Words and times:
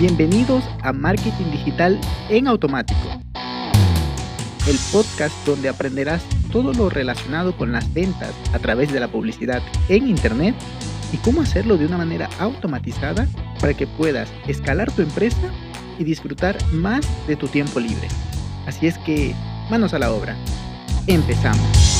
Bienvenidos 0.00 0.64
a 0.82 0.94
Marketing 0.94 1.50
Digital 1.50 2.00
en 2.30 2.48
Automático, 2.48 3.06
el 4.66 4.78
podcast 4.90 5.34
donde 5.44 5.68
aprenderás 5.68 6.24
todo 6.50 6.72
lo 6.72 6.88
relacionado 6.88 7.54
con 7.54 7.70
las 7.70 7.92
ventas 7.92 8.34
a 8.54 8.58
través 8.60 8.90
de 8.94 8.98
la 8.98 9.08
publicidad 9.08 9.62
en 9.90 10.08
Internet 10.08 10.54
y 11.12 11.18
cómo 11.18 11.42
hacerlo 11.42 11.76
de 11.76 11.84
una 11.84 11.98
manera 11.98 12.30
automatizada 12.38 13.28
para 13.60 13.74
que 13.74 13.86
puedas 13.86 14.32
escalar 14.48 14.90
tu 14.90 15.02
empresa 15.02 15.52
y 15.98 16.04
disfrutar 16.04 16.56
más 16.72 17.06
de 17.26 17.36
tu 17.36 17.46
tiempo 17.48 17.78
libre. 17.78 18.08
Así 18.66 18.86
es 18.86 18.96
que, 18.96 19.34
manos 19.68 19.92
a 19.92 19.98
la 19.98 20.12
obra. 20.12 20.34
Empezamos. 21.08 21.90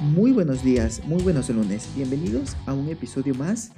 Muy 0.00 0.30
buenos 0.30 0.62
días, 0.62 1.02
muy 1.06 1.22
buenos 1.22 1.48
lunes. 1.48 1.88
Bienvenidos 1.96 2.56
a 2.66 2.72
un 2.72 2.88
episodio 2.88 3.34
más. 3.34 3.72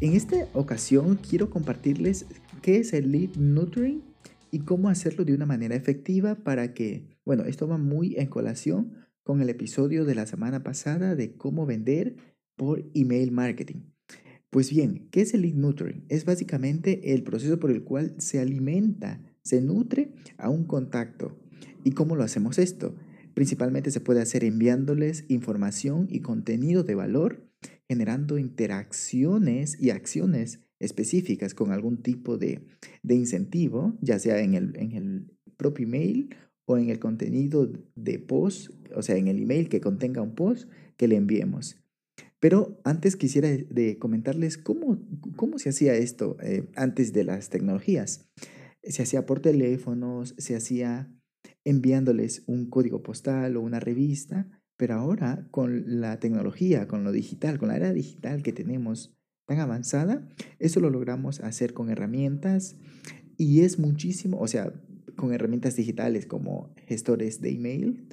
En 0.00 0.14
esta 0.14 0.48
ocasión 0.54 1.16
quiero 1.16 1.50
compartirles 1.50 2.24
qué 2.62 2.78
es 2.78 2.94
el 2.94 3.12
lead 3.12 3.36
nurturing 3.36 4.02
y 4.50 4.60
cómo 4.60 4.88
hacerlo 4.88 5.26
de 5.26 5.34
una 5.34 5.44
manera 5.44 5.74
efectiva 5.74 6.36
para 6.36 6.72
que, 6.72 7.18
bueno, 7.26 7.44
esto 7.44 7.68
va 7.68 7.76
muy 7.76 8.16
en 8.16 8.28
colación 8.28 8.94
con 9.22 9.42
el 9.42 9.50
episodio 9.50 10.06
de 10.06 10.14
la 10.14 10.24
semana 10.24 10.62
pasada 10.62 11.14
de 11.16 11.36
cómo 11.36 11.66
vender 11.66 12.16
por 12.56 12.82
email 12.94 13.30
marketing. 13.30 13.82
Pues 14.48 14.70
bien, 14.70 15.06
¿qué 15.10 15.20
es 15.20 15.34
el 15.34 15.42
lead 15.42 15.54
nurturing? 15.54 16.06
Es 16.08 16.24
básicamente 16.24 17.12
el 17.12 17.22
proceso 17.22 17.60
por 17.60 17.70
el 17.70 17.84
cual 17.84 18.14
se 18.16 18.40
alimenta, 18.40 19.20
se 19.42 19.60
nutre 19.60 20.14
a 20.38 20.48
un 20.48 20.64
contacto. 20.64 21.38
¿Y 21.84 21.90
cómo 21.90 22.16
lo 22.16 22.24
hacemos 22.24 22.58
esto? 22.58 22.96
Principalmente 23.34 23.90
se 23.90 24.00
puede 24.00 24.22
hacer 24.22 24.44
enviándoles 24.44 25.26
información 25.28 26.06
y 26.08 26.20
contenido 26.20 26.84
de 26.84 26.94
valor, 26.94 27.49
generando 27.90 28.38
interacciones 28.38 29.76
y 29.80 29.90
acciones 29.90 30.60
específicas 30.78 31.54
con 31.54 31.72
algún 31.72 32.04
tipo 32.04 32.38
de, 32.38 32.64
incentivo, 33.02 33.98
ya 34.00 34.20
sea 34.20 34.40
en 34.42 34.54
el, 34.54 34.76
en 34.76 34.92
el 34.92 35.36
propio 35.56 35.88
email 35.88 36.32
o 36.66 36.78
en 36.78 36.88
el 36.88 37.00
contenido 37.00 37.68
de 37.96 38.20
post, 38.20 38.70
o 38.94 39.02
sea, 39.02 39.16
en 39.16 39.26
el 39.26 39.42
email 39.42 39.68
que 39.68 39.80
contenga 39.80 40.22
un 40.22 40.36
post 40.36 40.70
que 40.96 41.08
le 41.08 41.16
enviemos. 41.16 41.82
Pero 42.38 42.80
antes 42.84 43.16
quisiera 43.16 43.48
de 43.48 43.98
comentarles 43.98 44.56
cómo, 44.56 45.04
cómo 45.34 45.58
se 45.58 45.70
hacía 45.70 45.96
esto 45.96 46.36
eh, 46.44 46.70
antes 46.76 47.12
de 47.12 47.24
las 47.24 47.50
tecnologías. 47.50 48.30
Se 48.84 49.02
hacía 49.02 49.26
por 49.26 49.40
teléfonos, 49.40 50.36
se 50.38 50.54
hacía 50.54 51.12
enviándoles 51.64 52.44
un 52.46 52.70
código 52.70 53.02
postal 53.02 53.56
o 53.56 53.62
una 53.62 53.80
revista, 53.80 54.59
pero 54.80 54.94
ahora 54.94 55.46
con 55.50 56.00
la 56.00 56.18
tecnología, 56.20 56.88
con 56.88 57.04
lo 57.04 57.12
digital, 57.12 57.58
con 57.58 57.68
la 57.68 57.76
era 57.76 57.92
digital 57.92 58.42
que 58.42 58.54
tenemos 58.54 59.14
tan 59.46 59.60
avanzada, 59.60 60.26
eso 60.58 60.80
lo 60.80 60.88
logramos 60.88 61.40
hacer 61.40 61.74
con 61.74 61.90
herramientas 61.90 62.76
y 63.36 63.60
es 63.60 63.78
muchísimo, 63.78 64.38
o 64.40 64.46
sea, 64.46 64.72
con 65.16 65.34
herramientas 65.34 65.76
digitales 65.76 66.24
como 66.24 66.72
gestores 66.86 67.42
de 67.42 67.50
email 67.50 68.08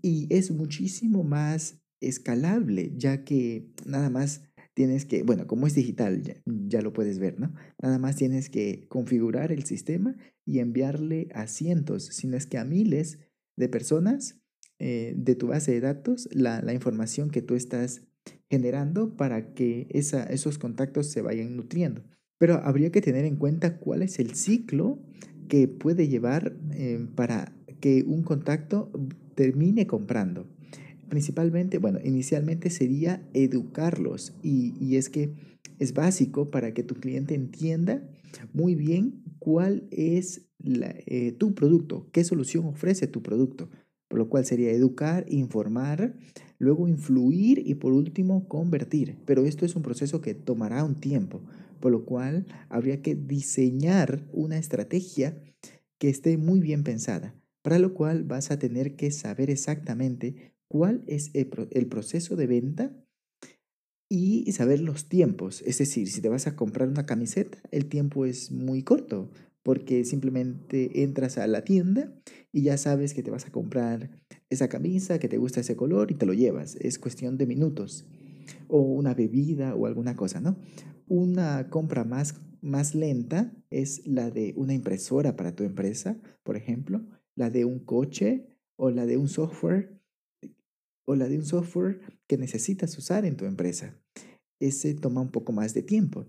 y 0.00 0.28
es 0.30 0.52
muchísimo 0.52 1.24
más 1.24 1.82
escalable, 2.00 2.92
ya 2.96 3.24
que 3.24 3.72
nada 3.84 4.10
más 4.10 4.44
tienes 4.74 5.04
que, 5.04 5.24
bueno, 5.24 5.48
como 5.48 5.66
es 5.66 5.74
digital, 5.74 6.22
ya, 6.46 6.82
lo 6.82 6.92
puedes 6.92 7.18
ver, 7.18 7.40
¿no? 7.40 7.52
Nada 7.82 7.98
más 7.98 8.14
tienes 8.14 8.48
que 8.48 8.86
configurar 8.86 9.50
el 9.50 9.64
sistema 9.64 10.14
y 10.46 10.60
enviarle 10.60 11.30
a 11.34 11.48
cientos, 11.48 12.04
si 12.04 12.28
no 12.28 12.36
es 12.36 12.46
que 12.46 12.58
a 12.58 12.64
miles 12.64 13.18
de 13.56 13.68
personas 13.68 14.43
eh, 14.78 15.14
de 15.16 15.34
tu 15.34 15.48
base 15.48 15.72
de 15.72 15.80
datos 15.80 16.28
la, 16.32 16.72
información 16.72 17.30
que 17.30 17.42
tú 17.42 17.54
estás 17.54 18.02
generando 18.50 19.16
para 19.16 19.54
que 19.54 19.86
esa, 19.90 20.24
esos 20.24 20.58
contactos 20.58 21.08
se 21.08 21.22
vayan 21.22 21.56
nutriendo. 21.56 22.02
Pero 22.38 22.54
habría 22.64 22.90
que 22.90 23.00
tener 23.00 23.24
en 23.24 23.36
cuenta 23.36 23.78
cuál 23.78 24.02
es 24.02 24.18
el 24.18 24.34
ciclo 24.34 24.98
que 25.48 25.68
puede 25.68 26.08
llevar 26.08 26.56
eh, 26.72 27.06
para 27.14 27.52
que 27.80 28.02
un 28.06 28.22
contacto 28.22 28.90
termine 29.34 29.86
comprando 29.86 30.48
principalmente, 31.14 31.78
bueno, 31.78 32.00
inicialmente 32.02 32.70
sería 32.70 33.22
educarlos 33.34 34.34
y, 34.42 34.96
es 34.96 35.08
que 35.08 35.32
es 35.78 35.94
básico 35.94 36.50
para 36.50 36.74
que 36.74 36.82
tu 36.82 36.96
cliente 36.96 37.34
entienda 37.34 38.02
muy 38.52 38.74
bien 38.74 39.22
cuál 39.38 39.86
es 39.90 40.48
eh, 40.64 41.32
tu 41.38 41.54
producto, 41.54 42.08
qué 42.12 42.24
solución 42.24 42.64
ofrece 42.66 43.06
tu 43.06 43.22
producto, 43.22 43.70
por 44.14 44.20
lo 44.20 44.28
cual 44.28 44.44
sería 44.44 44.70
educar, 44.70 45.26
informar, 45.28 46.14
luego 46.58 46.86
influir 46.86 47.60
y 47.66 47.74
por 47.74 47.92
último 47.92 48.46
convertir. 48.46 49.16
Pero 49.26 49.44
esto 49.44 49.66
es 49.66 49.74
un 49.74 49.82
proceso 49.82 50.20
que 50.20 50.34
tomará 50.34 50.84
un 50.84 51.00
tiempo, 51.00 51.42
por 51.80 51.90
lo 51.90 52.04
cual 52.04 52.46
habría 52.68 53.02
que 53.02 53.16
diseñar 53.16 54.24
una 54.32 54.56
estrategia 54.56 55.42
que 55.98 56.10
esté 56.10 56.36
muy 56.36 56.60
bien 56.60 56.84
pensada, 56.84 57.34
para 57.62 57.80
lo 57.80 57.92
cual 57.92 58.22
vas 58.22 58.52
a 58.52 58.58
tener 58.60 58.94
que 58.94 59.10
saber 59.10 59.50
exactamente 59.50 60.54
cuál 60.68 61.02
es 61.08 61.32
el, 61.34 61.48
proceso 61.88 62.36
de 62.36 62.46
venta 62.46 62.96
y 64.08 64.52
saber 64.52 64.78
los 64.78 65.08
tiempos. 65.08 65.60
Es 65.66 65.78
decir, 65.78 66.08
si 66.08 66.20
te 66.20 66.28
vas 66.28 66.46
a 66.46 66.54
comprar 66.54 66.88
una 66.88 67.04
camiseta, 67.04 67.58
el 67.72 67.86
tiempo 67.86 68.26
es 68.26 68.52
muy 68.52 68.84
corto 68.84 69.32
porque 69.64 70.04
simplemente 70.04 71.02
entras 71.02 71.38
a 71.38 71.46
la 71.46 71.64
tienda 71.64 72.12
y 72.52 72.62
ya 72.62 72.76
sabes 72.76 73.14
que 73.14 73.22
te 73.22 73.30
vas 73.30 73.46
a 73.46 73.50
comprar 73.50 74.10
esa 74.50 74.68
camisa, 74.68 75.18
que 75.18 75.28
te 75.28 75.38
gusta 75.38 75.60
ese 75.60 75.74
color 75.74 76.10
y 76.10 76.14
te 76.14 76.26
lo 76.26 76.34
llevas. 76.34 76.76
Es 76.76 76.98
cuestión 76.98 77.38
de 77.38 77.46
minutos. 77.46 78.06
O 78.68 78.80
una 78.80 79.14
bebida 79.14 79.74
o 79.74 79.86
alguna 79.86 80.14
cosa, 80.16 80.40
¿no? 80.40 80.58
Una 81.08 81.70
compra 81.70 82.04
más, 82.04 82.40
más 82.60 82.94
lenta 82.94 83.52
es 83.70 84.06
la 84.06 84.30
de 84.30 84.52
una 84.56 84.74
impresora 84.74 85.34
para 85.34 85.56
tu 85.56 85.64
empresa, 85.64 86.20
por 86.42 86.56
ejemplo, 86.56 87.06
la 87.34 87.48
de 87.48 87.64
un 87.64 87.78
coche 87.78 88.46
o 88.76 88.90
la 88.90 89.06
de 89.06 89.16
un 89.16 89.28
software 89.28 89.98
o 91.06 91.14
la 91.16 91.26
de 91.26 91.38
un 91.38 91.44
software 91.44 92.00
que 92.26 92.36
necesitas 92.36 92.96
usar 92.98 93.24
en 93.24 93.36
tu 93.36 93.46
empresa. 93.46 93.98
Ese 94.60 94.94
toma 94.94 95.22
un 95.22 95.30
poco 95.30 95.52
más 95.52 95.72
de 95.72 95.82
tiempo. 95.82 96.26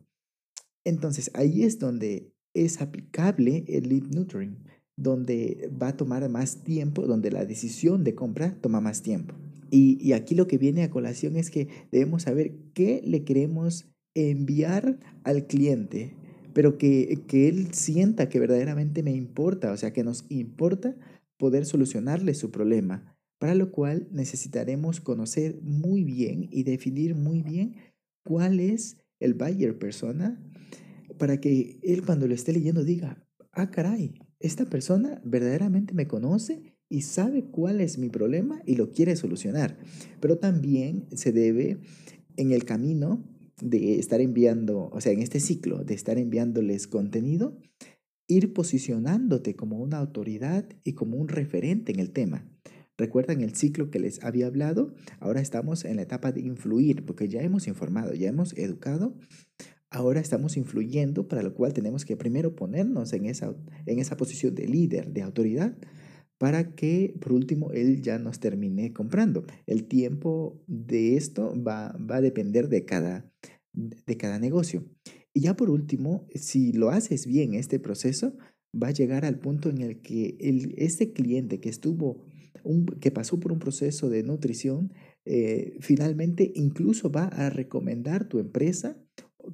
Entonces 0.86 1.32
ahí 1.34 1.64
es 1.64 1.80
donde 1.80 2.35
es 2.56 2.82
aplicable 2.82 3.66
el 3.68 3.90
lead 3.90 4.08
nurturing, 4.10 4.58
donde 4.98 5.70
va 5.82 5.90
a 5.90 5.98
tomar 5.98 6.28
más 6.30 6.64
tiempo, 6.64 7.06
donde 7.06 7.30
la 7.30 7.46
decisión 7.46 8.04
de 8.04 8.16
compra 8.16 8.58
toma 8.62 8.82
más 8.82 9.04
tiempo. 9.04 9.36
Y, 9.70 10.14
aquí 10.14 10.36
lo 10.36 10.48
que 10.48 10.58
viene 10.58 10.84
a 10.84 10.90
colación 10.90 11.36
es 11.36 11.52
que 11.52 11.68
debemos 11.92 12.24
saber 12.24 12.56
qué 12.74 13.02
le 13.04 13.24
queremos 13.26 13.90
enviar 14.14 15.00
al 15.24 15.48
cliente, 15.48 16.16
pero 16.54 16.78
que, 16.78 17.24
que 17.28 17.50
él 17.50 17.74
sienta 17.74 18.30
que 18.30 18.40
verdaderamente 18.40 19.04
me 19.04 19.12
importa, 19.12 19.74
o 19.74 19.78
sea, 19.78 19.92
que 19.92 20.04
nos 20.04 20.26
importa 20.30 20.96
poder 21.38 21.66
solucionarle 21.66 22.34
su 22.36 22.52
problema 22.52 23.16
para 23.40 23.56
lo 23.56 23.72
cual 23.72 24.08
necesitaremos 24.12 25.02
conocer 25.02 25.60
muy 25.62 26.04
bien 26.04 26.48
y 26.52 26.64
definir 26.64 27.16
muy 27.16 27.42
bien 27.42 27.76
cuál 28.24 28.60
es 28.60 28.98
el 29.20 29.34
buyer 29.34 29.78
persona 29.78 30.42
para 31.18 31.40
que 31.40 31.80
él 31.84 32.04
cuando 32.06 32.28
lo 32.28 32.34
esté 32.34 32.54
leyendo 32.54 32.84
diga, 32.84 33.28
ah, 33.52 33.72
caray, 33.72 34.16
esta 34.40 34.66
persona 34.66 35.22
verdaderamente 35.26 35.94
me 35.94 36.08
conoce 36.08 36.76
y 36.90 37.02
sabe 37.02 37.46
cuál 37.46 37.82
es 37.82 37.98
mi 37.98 38.10
problema 38.10 38.62
y 38.66 38.76
lo 38.76 38.92
quiere 38.92 39.16
solucionar. 39.16 39.78
Pero 40.20 40.38
también 40.38 41.08
se 41.12 41.32
debe 41.32 41.80
en 42.38 42.52
el 42.52 42.66
camino 42.66 43.24
de 43.62 44.00
estar 44.00 44.22
enviando, 44.22 44.90
o 44.92 45.02
sea, 45.02 45.14
en 45.14 45.22
este 45.22 45.40
ciclo 45.40 45.84
de 45.84 45.94
estar 45.94 46.18
enviándoles 46.18 46.88
contenido, 46.88 47.58
ir 48.28 48.54
posicionándote 48.54 49.56
como 49.56 49.78
una 49.78 49.98
autoridad 49.98 50.68
y 50.84 50.94
como 50.94 51.18
un 51.18 51.28
referente 51.28 51.92
en 51.92 52.00
el 52.00 52.12
tema. 52.12 52.50
¿Recuerdan 52.98 53.42
el 53.42 53.56
ciclo 53.56 53.92
que 53.92 54.00
les 54.00 54.24
había 54.24 54.48
hablado? 54.48 54.94
Ahora 55.20 55.42
estamos 55.42 55.84
en 55.84 55.98
la 55.98 56.04
etapa 56.04 56.32
de 56.32 56.42
influir, 56.42 57.06
porque 57.06 57.28
ya 57.28 57.42
hemos 57.42 57.68
informado, 57.68 58.14
ya 58.14 58.30
hemos 58.30 58.58
educado. 58.58 59.18
Ahora 59.96 60.20
estamos 60.20 60.58
influyendo, 60.58 61.30
para 61.30 61.42
lo 61.42 61.54
cual 61.54 61.72
tenemos 61.72 62.04
que 62.04 62.18
primero 62.18 62.54
ponernos 62.54 63.14
en 63.14 63.28
esa, 63.28 63.56
en 63.86 64.00
esa 64.00 64.18
posición 64.18 64.54
de 64.54 64.68
líder, 64.68 65.14
de 65.14 65.22
autoridad, 65.22 65.78
para 66.38 66.76
que 66.76 67.16
por 67.22 67.32
último 67.32 67.72
él 67.72 68.02
ya 68.02 68.20
nos 68.20 68.42
termine 68.42 68.92
comprando. 68.92 69.46
El 69.66 69.88
tiempo 69.88 70.62
de 70.68 71.16
esto 71.16 71.54
va, 71.64 71.94
va 71.94 72.18
a 72.18 72.22
depender 72.22 72.68
de 72.68 72.84
cada, 72.84 73.32
de 73.72 74.18
cada 74.18 74.38
negocio. 74.38 74.84
Y 75.34 75.44
ya 75.44 75.56
por 75.56 75.70
último, 75.70 76.28
si 76.36 76.74
lo 76.74 76.90
haces 76.90 77.26
bien 77.26 77.54
este 77.54 77.80
proceso, 77.80 78.36
va 78.74 78.90
a 78.90 78.94
llegar 78.94 79.24
al 79.24 79.40
punto 79.40 79.70
en 79.70 79.80
el 79.80 80.02
que 80.02 80.36
el, 80.42 80.76
este 80.78 81.14
cliente 81.14 81.62
que 81.62 81.70
estuvo 81.70 82.26
que 83.00 83.12
pasó 83.12 83.40
por 83.40 83.52
un 83.52 83.60
proceso 83.60 84.10
de 84.10 84.24
nutrición, 84.24 84.92
eh, 85.24 85.78
finalmente 85.80 86.52
incluso 86.56 87.12
va 87.12 87.26
a 87.26 87.50
recomendar 87.50 88.28
tu 88.28 88.40
empresa, 88.40 88.98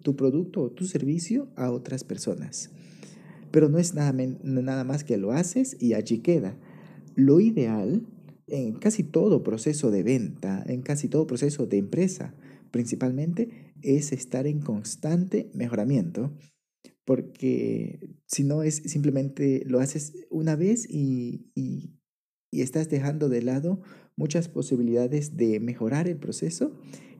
tu 0.01 0.15
producto 0.15 0.61
o 0.61 0.71
tu 0.71 0.85
servicio 0.85 1.49
a 1.55 1.71
otras 1.71 2.03
personas. 2.03 2.71
Pero 3.51 3.69
no 3.69 3.77
es 3.77 3.93
nada, 3.93 4.13
nada 4.13 4.83
más 4.83 5.03
que 5.03 5.17
lo 5.17 5.31
haces 5.31 5.75
y 5.79 5.93
allí 5.93 6.19
queda. 6.19 6.57
Lo 7.15 7.39
ideal 7.39 8.05
en 8.47 8.73
casi 8.73 9.03
todo 9.03 9.43
proceso 9.43 9.91
de 9.91 10.03
venta, 10.03 10.63
en 10.67 10.81
casi 10.81 11.07
todo 11.07 11.27
proceso 11.27 11.65
de 11.65 11.77
empresa, 11.77 12.35
principalmente 12.71 13.73
es 13.81 14.11
estar 14.11 14.47
en 14.47 14.59
constante 14.59 15.49
mejoramiento, 15.53 16.33
porque 17.05 18.15
si 18.25 18.43
no 18.43 18.63
es 18.63 18.75
simplemente 18.75 19.63
lo 19.65 19.79
haces 19.79 20.13
una 20.29 20.55
vez 20.55 20.87
y, 20.89 21.51
y, 21.55 21.97
y 22.51 22.61
estás 22.61 22.89
dejando 22.89 23.29
de 23.29 23.41
lado 23.41 23.81
muchas 24.15 24.49
posibilidades 24.49 25.35
de 25.37 25.59
mejorar 25.59 26.07
el 26.07 26.17
proceso 26.17 26.73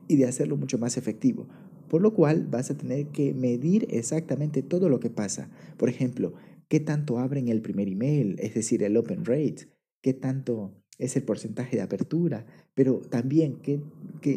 y 0.08 0.16
de 0.16 0.26
hacerlo 0.26 0.56
mucho 0.56 0.78
más 0.78 0.96
efectivo. 0.96 1.48
Por 1.92 2.00
lo 2.00 2.14
cual 2.14 2.46
vas 2.46 2.70
a 2.70 2.74
tener 2.78 3.08
que 3.08 3.34
medir 3.34 3.86
exactamente 3.90 4.62
todo 4.62 4.88
lo 4.88 4.98
que 4.98 5.10
pasa. 5.10 5.50
Por 5.76 5.90
ejemplo, 5.90 6.32
qué 6.68 6.80
tanto 6.80 7.18
abren 7.18 7.48
el 7.48 7.60
primer 7.60 7.86
email, 7.86 8.36
es 8.38 8.54
decir, 8.54 8.82
el 8.82 8.96
open 8.96 9.26
rate, 9.26 9.68
qué 10.00 10.14
tanto 10.14 10.82
es 10.96 11.16
el 11.16 11.24
porcentaje 11.24 11.76
de 11.76 11.82
apertura, 11.82 12.46
pero 12.72 13.02
también 13.02 13.60
qué, 13.60 13.82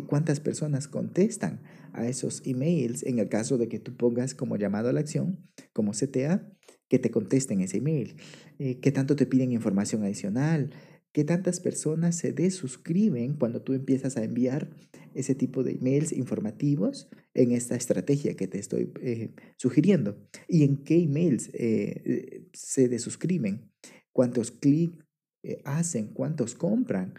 cuántas 0.05 0.41
personas 0.41 0.89
contestan 0.89 1.61
a 1.93 2.05
esos 2.09 2.45
emails 2.45 3.03
en 3.03 3.19
el 3.19 3.29
caso 3.29 3.57
de 3.57 3.69
que 3.69 3.79
tú 3.79 3.95
pongas 3.95 4.35
como 4.35 4.57
llamado 4.57 4.89
a 4.89 4.93
la 4.93 4.99
acción, 4.99 5.39
como 5.71 5.93
CTA, 5.93 6.51
que 6.89 6.99
te 6.99 7.09
contesten 7.09 7.61
ese 7.61 7.77
email, 7.77 8.17
eh, 8.59 8.81
qué 8.81 8.91
tanto 8.91 9.15
te 9.15 9.27
piden 9.27 9.53
información 9.53 10.03
adicional, 10.03 10.71
qué 11.13 11.23
tantas 11.23 11.61
personas 11.61 12.17
se 12.17 12.33
desuscriben 12.33 13.37
cuando 13.37 13.61
tú 13.61 13.71
empiezas 13.71 14.17
a 14.17 14.25
enviar 14.25 14.71
ese 15.15 15.33
tipo 15.33 15.63
de 15.63 15.71
emails 15.71 16.11
informativos 16.11 17.09
en 17.33 17.51
esta 17.51 17.75
estrategia 17.75 18.35
que 18.35 18.47
te 18.47 18.59
estoy 18.59 18.91
eh, 19.01 19.33
sugiriendo. 19.57 20.17
Y 20.47 20.63
en 20.63 20.83
qué 20.83 20.97
emails 20.97 21.49
eh, 21.53 22.47
se 22.53 22.87
desuscriben, 22.87 23.71
cuántos 24.11 24.51
clics 24.51 25.03
eh, 25.43 25.61
hacen, 25.65 26.07
cuántos 26.07 26.53
compran, 26.55 27.15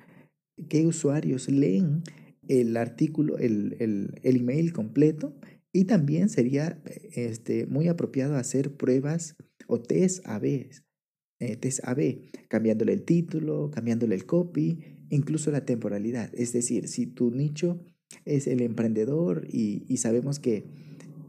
qué 0.69 0.87
usuarios 0.87 1.48
leen 1.48 2.02
el 2.48 2.76
artículo, 2.76 3.38
el, 3.38 3.76
el, 3.81 4.20
el 4.22 4.37
email 4.37 4.72
completo 4.72 5.34
y 5.76 5.84
también 5.84 6.31
sería 6.31 6.82
este, 7.14 7.66
muy 7.66 7.88
apropiado 7.88 8.37
hacer 8.37 8.76
pruebas 8.76 9.37
o 9.66 9.82
test 9.82 10.26
AB, 10.26 10.70
eh, 11.38 11.56
test 11.60 11.81
AB, 11.84 12.31
cambiándole 12.49 12.94
el 12.94 13.04
título, 13.04 13.70
cambiándole 13.70 14.14
el 14.14 14.25
copy, 14.25 14.95
incluso 15.10 15.50
la 15.50 15.64
temporalidad. 15.64 16.30
Es 16.34 16.52
decir, 16.52 16.88
si 16.88 17.06
tu 17.06 17.30
nicho 17.30 17.80
es 18.24 18.46
el 18.46 18.60
emprendedor 18.60 19.46
y, 19.50 19.84
y 19.88 19.98
sabemos 19.98 20.38
que, 20.38 20.64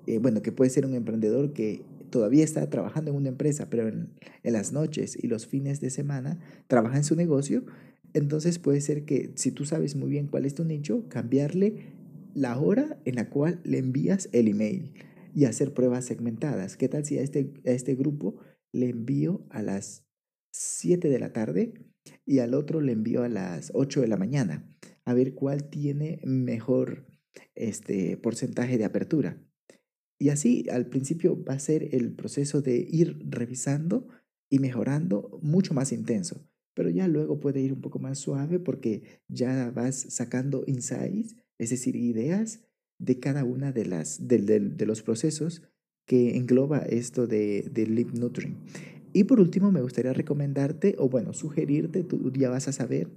eh, 0.05 0.19
bueno, 0.19 0.41
que 0.41 0.51
puede 0.51 0.69
ser 0.69 0.85
un 0.85 0.93
emprendedor 0.93 1.53
que 1.53 1.81
todavía 2.09 2.43
está 2.43 2.69
trabajando 2.69 3.11
en 3.11 3.17
una 3.17 3.29
empresa, 3.29 3.69
pero 3.69 3.87
en, 3.87 4.09
las 4.43 4.71
noches 4.71 5.17
y 5.21 5.27
los 5.27 5.45
fines 5.45 5.81
de 5.81 5.89
semana 5.89 6.39
trabaja 6.67 6.97
en 6.97 7.03
su 7.03 7.15
negocio, 7.15 7.65
entonces 8.13 8.59
puede 8.59 8.81
ser 8.81 9.03
que 9.03 9.31
si 9.35 9.51
tú 9.51 9.65
sabes 9.65 9.95
muy 9.95 10.09
bien 10.09 10.27
cuál 10.27 10.45
es 10.45 10.55
tu 10.55 10.63
nicho, 10.63 11.07
cambiarle 11.09 11.93
la 12.33 12.57
hora 12.57 12.99
en 13.05 13.15
la 13.15 13.29
cual 13.29 13.59
le 13.63 13.79
envías 13.79 14.29
el 14.31 14.47
email 14.47 14.93
y 15.35 15.45
hacer 15.45 15.73
pruebas 15.73 16.05
segmentadas. 16.05 16.77
¿Qué 16.77 16.87
tal 16.87 17.05
si 17.05 17.17
a 17.17 17.21
este, 17.21 17.53
a 17.65 17.71
este 17.71 17.95
grupo 17.95 18.37
le 18.71 18.89
envío 18.89 19.45
a 19.49 19.61
las 19.61 20.05
7 20.51 21.09
de 21.09 21.19
la 21.19 21.33
tarde 21.33 21.73
y 22.25 22.39
al 22.39 22.53
otro 22.53 22.81
le 22.81 22.91
envío 22.91 23.23
a 23.23 23.29
las 23.29 23.71
8 23.73 24.01
de 24.01 24.07
la 24.07 24.17
mañana? 24.17 24.67
A 25.05 25.13
ver 25.13 25.33
cuál 25.33 25.69
tiene 25.69 26.19
mejor 26.23 27.05
este 27.55 28.17
porcentaje 28.17 28.77
de 28.77 28.85
apertura. 28.85 29.41
Y 30.19 30.29
así 30.29 30.65
al 30.71 30.87
principio 30.87 31.43
va 31.43 31.53
a 31.53 31.59
ser 31.59 31.93
el 31.95 32.13
proceso 32.13 32.61
de 32.61 32.77
ir 32.89 33.19
revisando 33.29 34.07
y 34.49 34.59
mejorando 34.59 35.39
mucho 35.41 35.73
más 35.73 35.91
intenso, 35.91 36.47
pero 36.73 36.89
ya 36.89 37.07
luego 37.07 37.39
puede 37.39 37.61
ir 37.61 37.73
un 37.73 37.81
poco 37.81 37.99
más 37.99 38.17
suave 38.17 38.59
porque 38.59 39.21
ya 39.27 39.71
vas 39.71 39.95
sacando 40.09 40.63
insights, 40.67 41.35
es 41.57 41.69
decir, 41.69 41.95
ideas 41.95 42.61
de 42.99 43.19
cada 43.19 43.43
una 43.43 43.71
de, 43.71 43.85
las, 43.85 44.27
de, 44.27 44.85
los 44.85 45.03
procesos 45.03 45.63
que 46.05 46.37
engloba 46.37 46.79
esto 46.79 47.27
de, 47.27 47.69
de 47.71 47.85
Lip 47.85 48.11
Nutring. 48.13 48.57
Y 49.17 49.23
por 49.23 49.39
último, 49.39 49.71
me 49.71 49.81
gustaría 49.81 50.13
recomendarte, 50.13 50.93
o 50.99 51.09
bueno, 51.09 51.33
sugerirte, 51.33 52.03
tú 52.03 52.31
ya 52.33 52.51
vas 52.51 52.67
a 52.67 52.71
saber, 52.71 53.09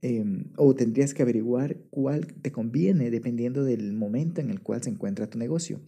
em, 0.00 0.44
o 0.56 0.76
tendrías 0.76 1.12
que 1.12 1.22
averiguar 1.22 1.76
cuál 1.90 2.28
te 2.40 2.52
conviene 2.52 3.10
dependiendo 3.10 3.64
del 3.64 3.94
momento 3.94 4.40
en 4.40 4.50
el 4.50 4.60
cual 4.60 4.84
se 4.84 4.90
encuentra 4.90 5.28
tu 5.28 5.36
negocio. 5.36 5.80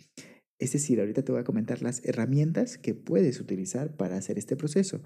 Es 0.59 0.73
decir, 0.73 0.99
ahorita 0.99 1.23
te 1.23 1.31
voy 1.31 1.43
a 1.43 1.45
comentar 1.45 1.81
las 1.81 2.05
herramientas 2.05 2.77
que 2.77 2.95
puedes 2.95 3.41
utilizar 3.41 3.97
para 3.97 4.17
hacer 4.17 4.37
este 4.37 4.57
proceso. 4.57 5.01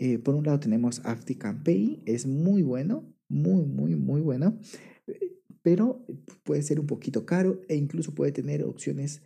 Eh, 0.00 0.18
por 0.18 0.34
un 0.34 0.46
lado 0.46 0.58
tenemos 0.58 1.00
AftiCampaign, 1.04 2.02
es 2.04 2.26
muy 2.26 2.62
bueno, 2.62 3.14
muy, 3.28 3.64
muy, 3.64 3.94
muy 3.94 4.20
bueno, 4.20 4.58
eh, 5.06 5.36
pero 5.62 6.04
puede 6.42 6.62
ser 6.62 6.80
un 6.80 6.88
poquito 6.88 7.24
caro 7.24 7.60
e 7.68 7.76
incluso 7.76 8.12
puede 8.12 8.32
tener 8.32 8.64
opciones 8.64 9.22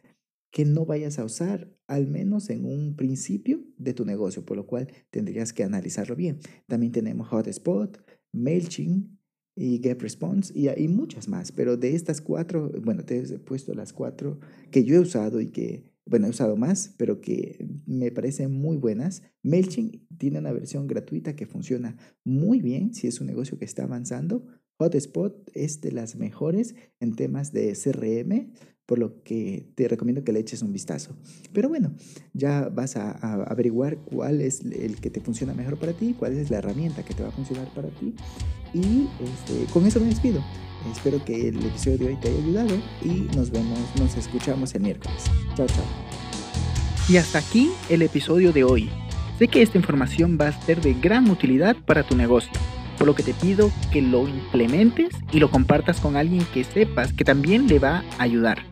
que 0.52 0.64
no 0.64 0.86
vayas 0.86 1.18
a 1.18 1.24
usar, 1.24 1.74
al 1.88 2.06
menos 2.06 2.48
en 2.50 2.64
un 2.64 2.94
principio 2.94 3.64
de 3.78 3.94
tu 3.94 4.04
negocio, 4.04 4.44
por 4.44 4.56
lo 4.56 4.66
cual 4.66 4.88
tendrías 5.10 5.52
que 5.52 5.64
analizarlo 5.64 6.14
bien. 6.14 6.38
También 6.68 6.92
tenemos 6.92 7.26
Hotspot, 7.28 7.98
MailChimp, 8.32 9.10
y 9.54 9.80
GetResponse 9.82 10.52
y 10.58 10.68
hay 10.68 10.88
muchas 10.88 11.28
más, 11.28 11.52
pero 11.52 11.76
de 11.76 11.94
estas 11.94 12.20
cuatro, 12.20 12.70
bueno, 12.82 13.04
te 13.04 13.18
he 13.18 13.38
puesto 13.38 13.74
las 13.74 13.92
cuatro 13.92 14.40
que 14.70 14.84
yo 14.84 14.96
he 14.96 15.00
usado 15.00 15.40
y 15.40 15.48
que, 15.48 15.92
bueno, 16.06 16.26
he 16.26 16.30
usado 16.30 16.56
más, 16.56 16.94
pero 16.96 17.20
que 17.20 17.68
me 17.86 18.10
parecen 18.10 18.52
muy 18.52 18.76
buenas. 18.76 19.22
MailChimp 19.42 19.96
tiene 20.18 20.38
una 20.38 20.52
versión 20.52 20.86
gratuita 20.86 21.36
que 21.36 21.46
funciona 21.46 21.96
muy 22.24 22.60
bien 22.60 22.94
si 22.94 23.06
es 23.06 23.20
un 23.20 23.26
negocio 23.26 23.58
que 23.58 23.64
está 23.64 23.84
avanzando. 23.84 24.46
Hotspot 24.78 25.50
es 25.54 25.80
de 25.80 25.92
las 25.92 26.16
mejores 26.16 26.74
en 26.98 27.14
temas 27.14 27.52
de 27.52 27.74
CRM, 27.74 28.52
por 28.92 28.98
lo 28.98 29.22
que 29.22 29.64
te 29.74 29.88
recomiendo 29.88 30.22
que 30.22 30.32
le 30.32 30.40
eches 30.40 30.60
un 30.60 30.70
vistazo. 30.70 31.16
Pero 31.54 31.70
bueno, 31.70 31.94
ya 32.34 32.68
vas 32.68 32.96
a, 32.96 33.12
averiguar 33.44 33.96
cuál 33.96 34.42
es 34.42 34.60
el 34.60 35.00
que 35.00 35.08
te 35.08 35.22
funciona 35.22 35.54
mejor 35.54 35.78
para 35.78 35.94
ti, 35.94 36.14
cuál 36.18 36.36
es 36.36 36.50
la 36.50 36.58
herramienta 36.58 37.02
que 37.02 37.14
te 37.14 37.22
va 37.22 37.30
a 37.30 37.32
funcionar 37.32 37.72
para 37.74 37.88
ti. 37.88 38.14
Y 38.74 39.08
este, 39.24 39.72
con 39.72 39.86
eso 39.86 39.98
me 39.98 40.08
despido. 40.08 40.44
Espero 40.94 41.24
que 41.24 41.48
el 41.48 41.64
episodio 41.64 41.96
de 41.96 42.06
hoy 42.08 42.16
te 42.20 42.28
haya 42.28 42.38
ayudado 42.38 42.74
y 43.02 43.34
nos 43.34 43.50
vemos, 43.50 43.78
nos 43.98 44.14
escuchamos 44.14 44.74
el 44.74 44.82
miércoles. 44.82 45.24
Chao, 45.56 45.66
chao. 45.66 45.86
Y 47.08 47.16
hasta 47.16 47.38
aquí 47.38 47.70
el 47.88 48.02
episodio 48.02 48.52
de 48.52 48.64
hoy. 48.64 48.90
Sé 49.38 49.48
que 49.48 49.62
esta 49.62 49.78
información 49.78 50.36
va 50.38 50.48
a 50.48 50.66
ser 50.66 50.82
de 50.82 50.92
gran 50.92 51.30
utilidad 51.30 51.76
para 51.86 52.06
tu 52.06 52.14
negocio 52.14 52.52
por 52.98 53.06
lo 53.06 53.14
que 53.14 53.22
te 53.22 53.32
pido 53.32 53.72
que 53.90 54.02
lo 54.02 54.28
implementes 54.28 55.08
y 55.32 55.40
lo 55.40 55.50
compartas 55.50 55.98
con 55.98 56.14
alguien 56.14 56.44
que 56.52 56.62
sepas 56.62 57.14
que 57.14 57.24
también 57.24 57.66
le 57.66 57.78
va 57.78 58.04
a 58.18 58.22
ayudar. 58.22 58.71